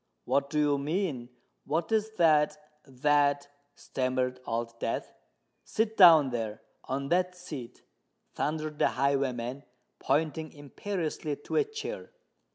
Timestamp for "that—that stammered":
2.17-4.39